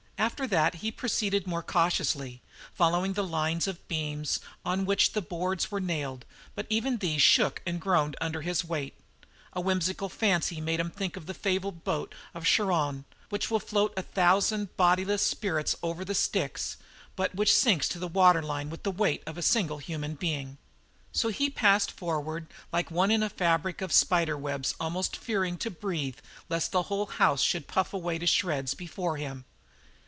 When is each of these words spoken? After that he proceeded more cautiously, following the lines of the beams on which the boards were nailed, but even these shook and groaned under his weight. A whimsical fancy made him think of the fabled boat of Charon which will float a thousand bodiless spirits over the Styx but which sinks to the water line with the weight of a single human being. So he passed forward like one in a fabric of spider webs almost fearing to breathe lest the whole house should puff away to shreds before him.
After 0.17 0.45
that 0.45 0.75
he 0.75 0.91
proceeded 0.91 1.47
more 1.47 1.63
cautiously, 1.63 2.43
following 2.75 3.13
the 3.13 3.23
lines 3.23 3.65
of 3.65 3.77
the 3.77 3.83
beams 3.87 4.39
on 4.63 4.85
which 4.85 5.13
the 5.13 5.21
boards 5.21 5.71
were 5.71 5.79
nailed, 5.81 6.25
but 6.53 6.67
even 6.69 6.97
these 6.97 7.23
shook 7.23 7.59
and 7.65 7.81
groaned 7.81 8.15
under 8.21 8.43
his 8.43 8.63
weight. 8.63 8.93
A 9.53 9.61
whimsical 9.61 10.09
fancy 10.09 10.61
made 10.61 10.79
him 10.79 10.91
think 10.91 11.17
of 11.17 11.25
the 11.25 11.33
fabled 11.33 11.83
boat 11.83 12.13
of 12.35 12.45
Charon 12.45 13.03
which 13.29 13.49
will 13.49 13.59
float 13.59 13.95
a 13.97 14.03
thousand 14.03 14.77
bodiless 14.77 15.23
spirits 15.23 15.75
over 15.81 16.05
the 16.05 16.13
Styx 16.13 16.77
but 17.15 17.33
which 17.33 17.53
sinks 17.55 17.89
to 17.89 17.97
the 17.97 18.07
water 18.07 18.43
line 18.43 18.69
with 18.69 18.83
the 18.83 18.91
weight 18.91 19.23
of 19.25 19.39
a 19.39 19.43
single 19.43 19.79
human 19.79 20.13
being. 20.13 20.59
So 21.11 21.29
he 21.29 21.49
passed 21.49 21.91
forward 21.91 22.45
like 22.71 22.91
one 22.91 23.09
in 23.09 23.23
a 23.23 23.29
fabric 23.29 23.81
of 23.81 23.91
spider 23.91 24.37
webs 24.37 24.75
almost 24.79 25.17
fearing 25.17 25.57
to 25.57 25.71
breathe 25.71 26.17
lest 26.47 26.71
the 26.71 26.83
whole 26.83 27.07
house 27.07 27.41
should 27.41 27.65
puff 27.67 27.91
away 27.91 28.19
to 28.19 28.27
shreds 28.27 28.75
before 28.75 29.17
him. 29.17 29.45